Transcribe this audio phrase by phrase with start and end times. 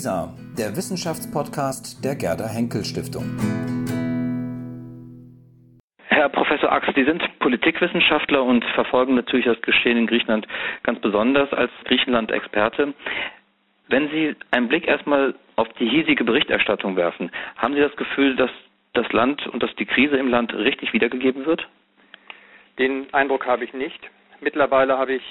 [0.00, 3.36] WISA, der Wissenschaftspodcast der Gerda Henkel Stiftung.
[6.06, 10.48] Herr Professor Ax, Sie sind Politikwissenschaftler und verfolgen natürlich das Geschehen in Griechenland
[10.84, 12.94] ganz besonders als Griechenland-Experte.
[13.88, 18.50] Wenn Sie einen Blick erstmal auf die hiesige Berichterstattung werfen, haben Sie das Gefühl, dass
[18.94, 21.68] das Land und dass die Krise im Land richtig wiedergegeben wird?
[22.78, 24.00] Den Eindruck habe ich nicht.
[24.40, 25.22] Mittlerweile habe ich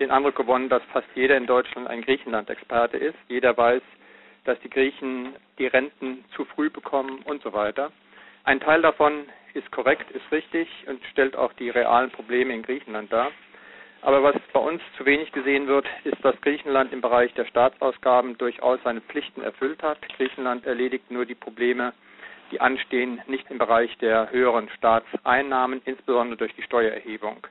[0.00, 3.16] den Eindruck gewonnen, dass fast jeder in Deutschland ein Griechenland-Experte ist.
[3.28, 3.82] Jeder weiß,
[4.48, 7.92] dass die Griechen die Renten zu früh bekommen und so weiter.
[8.44, 13.12] Ein Teil davon ist korrekt, ist richtig und stellt auch die realen Probleme in Griechenland
[13.12, 13.30] dar.
[14.00, 18.38] Aber was bei uns zu wenig gesehen wird, ist, dass Griechenland im Bereich der Staatsausgaben
[18.38, 19.98] durchaus seine Pflichten erfüllt hat.
[20.16, 21.92] Griechenland erledigt nur die Probleme,
[22.50, 27.46] die anstehen, nicht im Bereich der höheren Staatseinnahmen, insbesondere durch die Steuererhebung.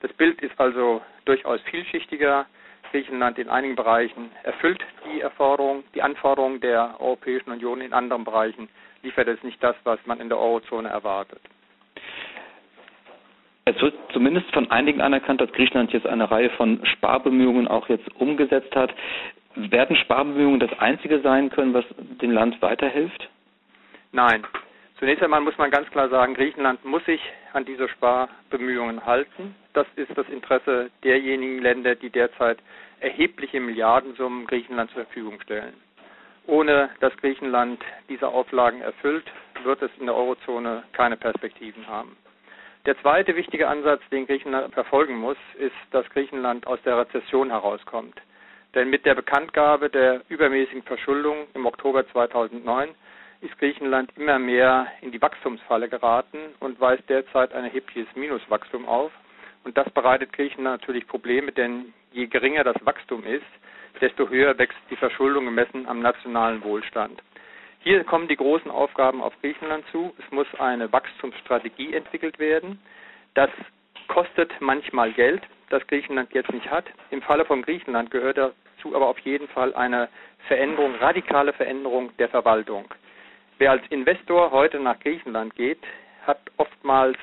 [0.00, 2.46] Das Bild ist also durchaus vielschichtiger.
[2.90, 5.22] Griechenland in einigen Bereichen erfüllt die
[5.94, 8.68] die Anforderungen der Europäischen Union, in anderen Bereichen
[9.02, 11.40] liefert es nicht das, was man in der Eurozone erwartet.
[13.64, 18.08] Es wird zumindest von einigen anerkannt, dass Griechenland jetzt eine Reihe von Sparbemühungen auch jetzt
[18.16, 18.92] umgesetzt hat.
[19.54, 21.84] Werden Sparbemühungen das einzige sein können, was
[22.20, 23.28] dem Land weiterhilft?
[24.12, 24.44] Nein.
[24.98, 27.20] Zunächst einmal muss man ganz klar sagen, Griechenland muss sich
[27.52, 29.54] an diese Sparbemühungen halten.
[29.72, 32.58] Das ist das Interesse derjenigen Länder, die derzeit
[33.00, 35.74] erhebliche Milliardensummen Griechenland zur Verfügung stellen.
[36.46, 39.24] Ohne dass Griechenland diese Auflagen erfüllt,
[39.62, 42.16] wird es in der Eurozone keine Perspektiven haben.
[42.86, 48.20] Der zweite wichtige Ansatz, den Griechenland verfolgen muss, ist, dass Griechenland aus der Rezession herauskommt.
[48.74, 52.94] Denn mit der Bekanntgabe der übermäßigen Verschuldung im Oktober 2009
[53.40, 59.12] ist Griechenland immer mehr in die Wachstumsfalle geraten und weist derzeit ein erhebliches Minuswachstum auf.
[59.64, 63.44] Und das bereitet Griechenland natürlich Probleme, denn je geringer das Wachstum ist,
[64.00, 67.22] desto höher wächst die Verschuldung gemessen am nationalen Wohlstand.
[67.80, 70.14] Hier kommen die großen Aufgaben auf Griechenland zu.
[70.18, 72.78] Es muss eine Wachstumsstrategie entwickelt werden.
[73.34, 73.50] Das
[74.08, 76.84] kostet manchmal Geld, das Griechenland jetzt nicht hat.
[77.10, 80.08] Im Falle von Griechenland gehört dazu aber auf jeden Fall eine
[80.46, 82.86] Veränderung, radikale Veränderung der Verwaltung.
[83.60, 85.80] Wer als Investor heute nach Griechenland geht,
[86.26, 87.18] hat oftmals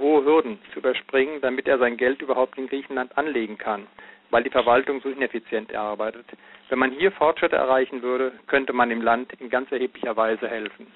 [0.00, 3.86] hohe Hürden zu überspringen, damit er sein Geld überhaupt in Griechenland anlegen kann
[4.30, 6.26] weil die Verwaltung so ineffizient arbeitet.
[6.68, 10.86] Wenn man hier Fortschritte erreichen würde, könnte man dem Land in ganz erheblicher Weise helfen.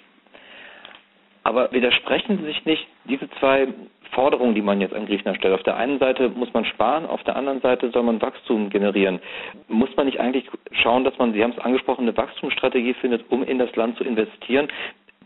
[1.45, 3.69] Aber widersprechen Sie sich nicht diese zwei
[4.13, 5.55] Forderungen, die man jetzt an Griechenland stellt?
[5.55, 9.21] Auf der einen Seite muss man sparen, auf der anderen Seite soll man Wachstum generieren.
[9.69, 10.49] Muss man nicht eigentlich
[10.83, 14.05] schauen, dass man, Sie haben es angesprochen, eine Wachstumsstrategie findet, um in das Land zu
[14.05, 14.69] investieren?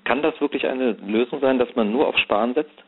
[0.04, 2.84] Kann das wirklich eine Lösung sein, dass man nur auf Sparen setzt?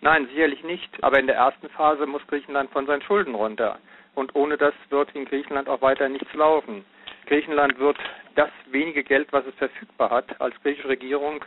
[0.00, 0.88] Nein, sicherlich nicht.
[1.02, 3.78] Aber in der ersten Phase muss Griechenland von seinen Schulden runter
[4.14, 6.84] und ohne das wird in Griechenland auch weiter nichts laufen.
[7.26, 7.96] Griechenland wird
[8.34, 11.44] das wenige Geld, was es verfügbar hat, als griechische Regierung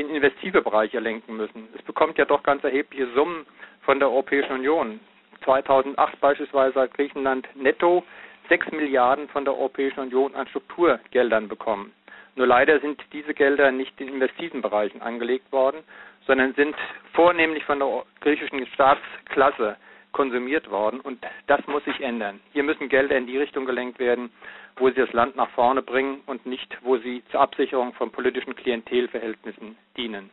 [0.00, 1.68] in investive Bereiche lenken müssen.
[1.76, 3.46] Es bekommt ja doch ganz erhebliche Summen
[3.82, 5.00] von der Europäischen Union.
[5.44, 8.02] 2008 beispielsweise hat Griechenland netto
[8.48, 11.92] 6 Milliarden von der Europäischen Union an Strukturgeldern bekommen.
[12.34, 15.82] Nur leider sind diese Gelder nicht in investiven Bereichen angelegt worden,
[16.26, 16.74] sondern sind
[17.12, 19.76] vornehmlich von der griechischen Staatsklasse
[20.12, 22.40] konsumiert worden und das muss sich ändern.
[22.52, 24.30] Hier müssen Gelder in die Richtung gelenkt werden,
[24.76, 28.54] wo sie das Land nach vorne bringen und nicht, wo sie zur Absicherung von politischen
[28.54, 30.30] Klientelverhältnissen dienen.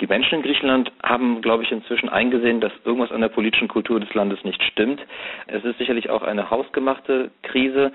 [0.00, 4.00] Die Menschen in Griechenland haben, glaube ich, inzwischen eingesehen, dass irgendwas an der politischen Kultur
[4.00, 5.00] des Landes nicht stimmt.
[5.46, 7.92] Es ist sicherlich auch eine hausgemachte Krise.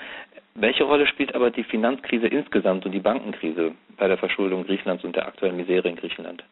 [0.55, 5.15] Welche Rolle spielt aber die Finanzkrise insgesamt und die Bankenkrise bei der Verschuldung Griechenlands und
[5.15, 6.43] der aktuellen Misere in Griechenland?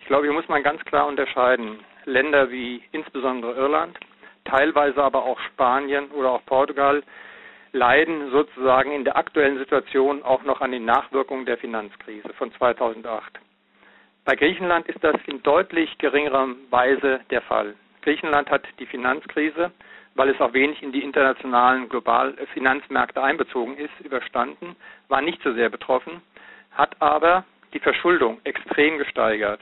[0.00, 1.80] Ich glaube, hier muss man ganz klar unterscheiden.
[2.04, 3.98] Länder wie insbesondere Irland,
[4.44, 7.02] teilweise aber auch Spanien oder auch Portugal
[7.74, 13.40] leiden sozusagen in der aktuellen Situation auch noch an den Nachwirkungen der Finanzkrise von 2008.
[14.24, 17.74] Bei Griechenland ist das in deutlich geringerer Weise der Fall.
[18.02, 19.72] Griechenland hat die Finanzkrise,
[20.14, 24.76] weil es auch wenig in die internationalen globalen Finanzmärkte einbezogen ist, überstanden,
[25.08, 26.22] war nicht so sehr betroffen,
[26.70, 29.60] hat aber die Verschuldung extrem gesteigert.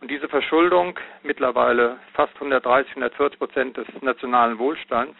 [0.00, 5.16] Und diese Verschuldung, mittlerweile fast 130, 140 Prozent des nationalen Wohlstands,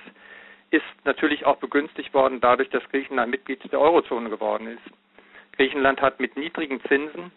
[0.70, 4.96] ist natürlich auch begünstigt worden dadurch, dass Griechenland Mitglied der Eurozone geworden ist.
[5.56, 7.30] Griechenland hat mit niedrigen Zinsen,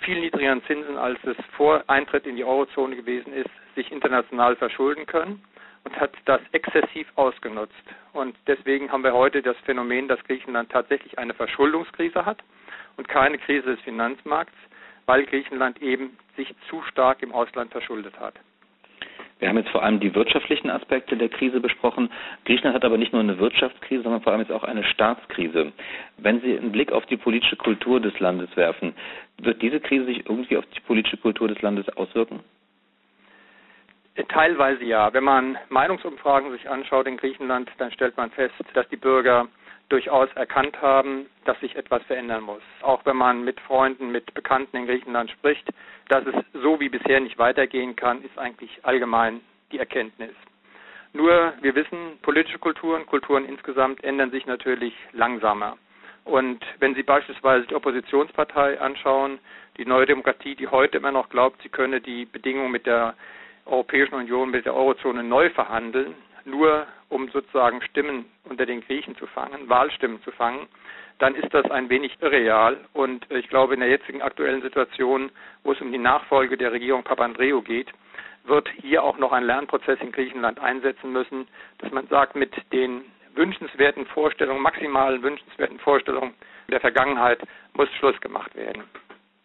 [0.00, 5.06] viel niedrigeren Zinsen als es vor Eintritt in die Eurozone gewesen ist, sich international verschulden
[5.06, 5.42] können
[5.84, 7.74] und hat das exzessiv ausgenutzt.
[8.12, 12.38] Und deswegen haben wir heute das Phänomen, dass Griechenland tatsächlich eine Verschuldungskrise hat
[12.96, 14.54] und keine Krise des Finanzmarkts
[15.10, 18.34] weil Griechenland eben sich zu stark im Ausland verschuldet hat.
[19.40, 22.10] Wir haben jetzt vor allem die wirtschaftlichen Aspekte der Krise besprochen.
[22.44, 25.72] Griechenland hat aber nicht nur eine Wirtschaftskrise, sondern vor allem jetzt auch eine Staatskrise.
[26.18, 28.94] Wenn Sie einen Blick auf die politische Kultur des Landes werfen,
[29.38, 32.40] wird diese Krise sich irgendwie auf die politische Kultur des Landes auswirken?
[34.28, 35.12] Teilweise ja.
[35.14, 39.48] Wenn man Meinungsumfragen sich anschaut in Griechenland, dann stellt man fest, dass die Bürger
[39.90, 42.62] durchaus erkannt haben, dass sich etwas verändern muss.
[42.80, 45.68] Auch wenn man mit Freunden, mit Bekannten in Griechenland spricht,
[46.08, 49.40] dass es so wie bisher nicht weitergehen kann, ist eigentlich allgemein
[49.72, 50.34] die Erkenntnis.
[51.12, 55.76] Nur wir wissen, politische Kulturen, Kulturen insgesamt ändern sich natürlich langsamer.
[56.24, 59.40] Und wenn Sie beispielsweise die Oppositionspartei anschauen,
[59.76, 63.14] die Neue Demokratie, die heute immer noch glaubt, sie könne die Bedingungen mit der
[63.66, 66.14] Europäischen Union, mit der Eurozone neu verhandeln,
[66.44, 70.68] nur um sozusagen Stimmen unter den Griechen zu fangen, Wahlstimmen zu fangen,
[71.18, 72.78] dann ist das ein wenig irreal.
[72.92, 75.30] Und ich glaube, in der jetzigen aktuellen Situation,
[75.64, 77.88] wo es um die Nachfolge der Regierung Papandreou geht,
[78.44, 81.46] wird hier auch noch ein Lernprozess in Griechenland einsetzen müssen,
[81.78, 83.04] dass man sagt, mit den
[83.34, 86.34] wünschenswerten Vorstellungen, maximalen wünschenswerten Vorstellungen
[86.70, 87.40] der Vergangenheit
[87.74, 88.84] muss Schluss gemacht werden.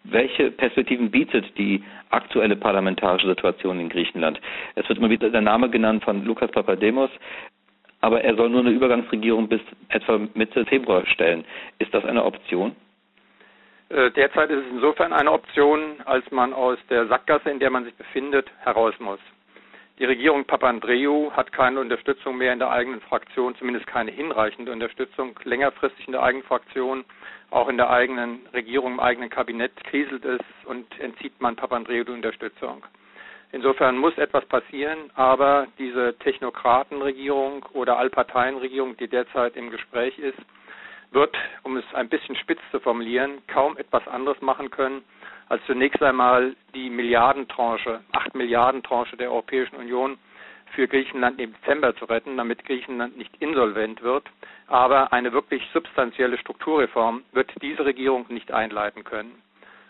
[0.10, 4.40] Welche Perspektiven bietet die aktuelle parlamentarische Situation in Griechenland?
[4.76, 7.10] Es wird immer wieder der Name genannt von Lukas Papademos,
[8.02, 11.44] aber er soll nur eine Übergangsregierung bis etwa Mitte Februar stellen.
[11.80, 12.76] Ist das eine Option?
[13.90, 17.84] Äh, derzeit ist es insofern eine Option, als man aus der Sackgasse, in der man
[17.84, 19.20] sich befindet, heraus muss.
[19.98, 25.40] Die Regierung Papandreou hat keine Unterstützung mehr in der eigenen Fraktion, zumindest keine hinreichende Unterstützung
[25.46, 27.06] längerfristig in der eigenen Fraktion.
[27.52, 32.12] Auch in der eigenen Regierung, im eigenen Kabinett kriselt es und entzieht man Papandreou die
[32.12, 32.84] Unterstützung.
[33.52, 40.38] Insofern muss etwas passieren, aber diese Technokratenregierung oder Allparteienregierung, die derzeit im Gespräch ist,
[41.12, 45.04] wird, um es ein bisschen spitz zu formulieren, kaum etwas anderes machen können,
[45.48, 50.18] als zunächst einmal die Milliardentranche, 8 Milliarden Tranche der Europäischen Union
[50.76, 54.26] für Griechenland im Dezember zu retten, damit Griechenland nicht insolvent wird.
[54.68, 59.42] Aber eine wirklich substanzielle Strukturreform wird diese Regierung nicht einleiten können.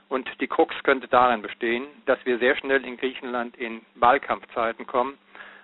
[0.08, 5.18] Und die Krux könnte darin bestehen, dass wir sehr schnell in Griechenland in Wahlkampfzeiten kommen.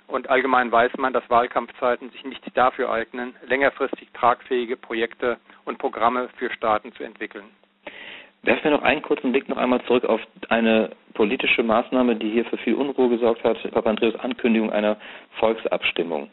[0.07, 6.29] Und allgemein weiß man, dass Wahlkampfzeiten sich nicht dafür eignen, längerfristig tragfähige Projekte und Programme
[6.37, 7.45] für Staaten zu entwickeln.
[8.43, 12.45] Werfen wir noch einen kurzen Blick noch einmal zurück auf eine politische Maßnahme, die hier
[12.45, 14.97] für viel Unruhe gesorgt hat, Papandreous Ankündigung einer
[15.39, 16.29] Volksabstimmung.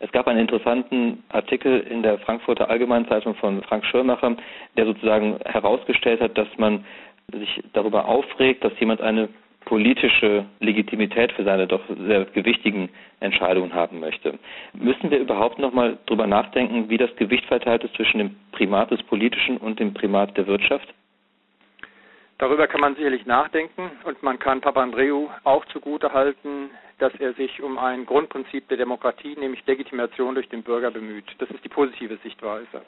[0.00, 4.36] Es gab einen interessanten Artikel in der Frankfurter Allgemeinen Zeitung von Frank Schirmacher,
[4.76, 6.84] der sozusagen herausgestellt hat, dass man
[7.30, 9.28] sich darüber aufregt, dass jemand eine
[9.66, 12.88] politische Legitimität für seine doch sehr gewichtigen
[13.20, 14.38] Entscheidungen haben möchte.
[14.72, 18.90] Müssen wir überhaupt noch mal darüber nachdenken, wie das Gewicht verteilt ist zwischen dem Primat
[18.90, 20.92] des Politischen und dem Primat der Wirtschaft?
[22.38, 27.62] Darüber kann man sicherlich nachdenken und man kann Papandreou auch zugute halten, dass er sich
[27.62, 31.26] um ein Grundprinzip der Demokratie, nämlich Legitimation durch den Bürger bemüht.
[31.38, 32.82] Das ist die positive Sichtweise.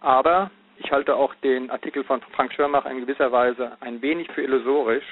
[0.00, 4.42] Aber ich halte auch den Artikel von Frank Schirmach in gewisser Weise ein wenig für
[4.42, 5.04] illusorisch,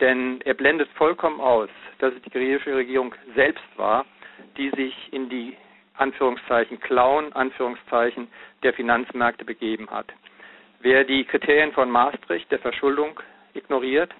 [0.00, 1.68] denn er blendet vollkommen aus,
[1.98, 4.04] dass es die griechische Regierung selbst war,
[4.56, 5.56] die sich in die
[5.94, 8.28] Anführungszeichen Klauen, Anführungszeichen
[8.62, 10.06] der Finanzmärkte begeben hat.
[10.82, 13.20] Wer die Kriterien von Maastricht der Verschuldung
[13.54, 14.12] ignoriert,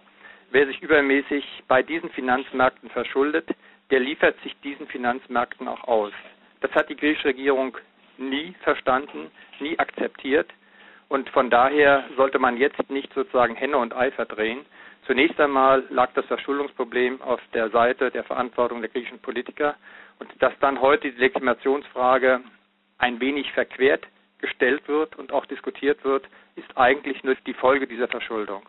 [0.53, 3.49] wer sich übermäßig bei diesen Finanzmärkten verschuldet,
[3.91, 6.13] der liefert sich diesen Finanzmärkten auch aus.
[6.61, 7.77] Das hat die griechische Regierung
[8.17, 10.49] nie verstanden, nie akzeptiert.
[11.09, 14.65] Und von daher sollte man jetzt nicht sozusagen Henne und Ei verdrehen.
[15.09, 19.75] Zunächst einmal lag das Verschuldungsproblem auf der Seite der Verantwortung der griechischen Politiker.
[20.21, 22.41] Und dass dann heute die Legitimationsfrage
[22.99, 24.07] ein wenig verquert
[24.43, 28.63] gestellt wird und auch diskutiert wird, ist eigentlich nur die Folge dieser Verschuldung.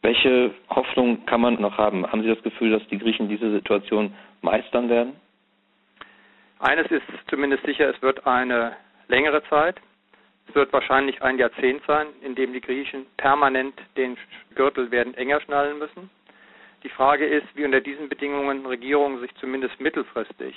[0.00, 2.10] Welche Hoffnung kann man noch haben?
[2.10, 5.14] Haben Sie das Gefühl, dass die Griechen diese Situation meistern werden?
[6.58, 8.76] Eines ist zumindest sicher, es wird eine
[9.08, 9.80] längere Zeit.
[10.48, 14.16] Es wird wahrscheinlich ein Jahrzehnt sein, in dem die Griechen permanent den
[14.54, 16.10] Gürtel werden enger schnallen müssen.
[16.82, 20.54] Die Frage ist, wie unter diesen Bedingungen Regierungen sich zumindest mittelfristig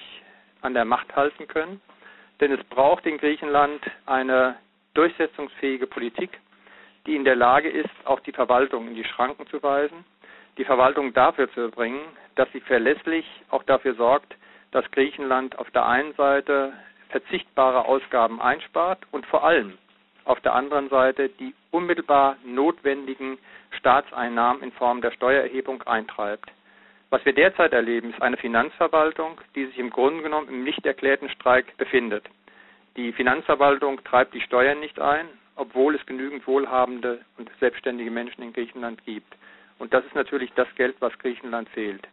[0.62, 1.82] an der Macht halten können.
[2.40, 4.56] Denn es braucht in Griechenland eine
[4.94, 6.40] durchsetzungsfähige Politik,
[7.06, 10.04] die in der Lage ist, auch die Verwaltung in die Schranken zu weisen,
[10.58, 12.02] die Verwaltung dafür zu bringen,
[12.36, 14.36] dass sie verlässlich auch dafür sorgt,
[14.72, 16.74] dass Griechenland auf der einen Seite
[17.10, 19.78] verzichtbare Ausgaben einspart und vor allem
[20.26, 23.38] auf der anderen Seite die unmittelbar notwendigen
[23.78, 26.52] Staatseinnahmen in Form der Steuererhebung eintreibt.
[27.10, 31.30] Was wir derzeit erleben, ist eine Finanzverwaltung, die sich im Grunde genommen im nicht erklärten
[31.30, 32.26] Streik befindet.
[32.98, 38.54] Die Finanzverwaltung treibt die Steuern nicht ein, obwohl es genügend wohlhabende und selbstständige Menschen in
[38.54, 39.36] Griechenland gibt.
[39.80, 42.08] Und das ist natürlich das Geld, was Griechenland fehlt.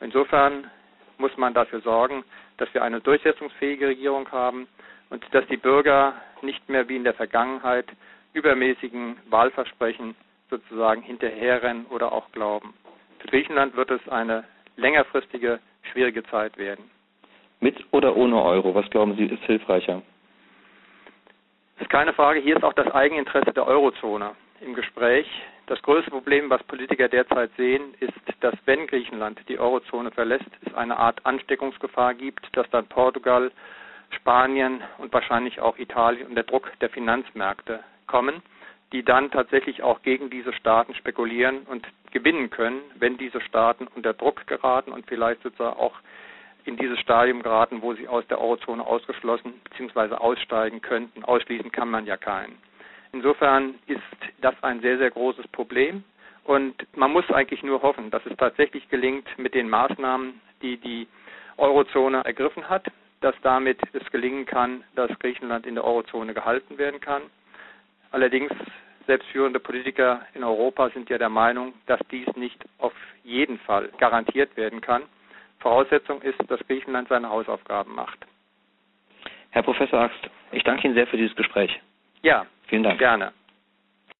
[0.00, 0.70] Insofern
[1.18, 2.24] muss man dafür sorgen,
[2.58, 4.68] dass wir eine durchsetzungsfähige Regierung haben
[5.10, 7.86] und dass die Bürger nicht mehr wie in der Vergangenheit
[8.34, 10.14] übermäßigen Wahlversprechen
[10.50, 12.74] sozusagen hinterherrennen oder auch glauben.
[13.18, 14.44] Für Griechenland wird es eine
[14.76, 15.60] längerfristige,
[15.92, 16.90] schwierige Zeit werden.
[17.60, 20.02] Mit oder ohne Euro, was glauben Sie ist hilfreicher?
[21.76, 22.40] Das ist keine Frage.
[22.40, 25.26] Hier ist auch das Eigeninteresse der Eurozone im Gespräch.
[25.66, 30.74] Das größte Problem, was Politiker derzeit sehen, ist, dass wenn Griechenland die Eurozone verlässt, es
[30.74, 33.50] eine Art Ansteckungsgefahr gibt, dass dann Portugal,
[34.10, 38.42] Spanien und wahrscheinlich auch Italien unter Druck der Finanzmärkte kommen,
[38.92, 44.14] die dann tatsächlich auch gegen diese Staaten spekulieren und gewinnen können, wenn diese Staaten unter
[44.14, 45.94] Druck geraten und vielleicht sozusagen auch
[46.64, 50.14] in dieses Stadium geraten, wo sie aus der Eurozone ausgeschlossen bzw.
[50.14, 51.24] aussteigen könnten.
[51.24, 52.56] Ausschließen kann man ja keinen.
[53.12, 54.00] Insofern ist
[54.40, 56.04] das ein sehr, sehr großes Problem.
[56.44, 61.06] Und man muss eigentlich nur hoffen, dass es tatsächlich gelingt mit den Maßnahmen, die die
[61.58, 62.86] Eurozone ergriffen hat,
[63.20, 67.22] dass damit es gelingen kann, dass Griechenland in der Eurozone gehalten werden kann.
[68.10, 68.50] Allerdings
[69.06, 72.92] selbstführende Politiker in Europa sind ja der Meinung, dass dies nicht auf
[73.24, 75.02] jeden Fall garantiert werden kann.
[75.60, 78.18] Voraussetzung ist, dass Griechenland seine Hausaufgaben macht.
[79.50, 81.80] Herr Professor Axt, ich danke Ihnen sehr für dieses Gespräch.
[82.22, 82.98] Ja, vielen Dank.
[82.98, 83.32] Gerne.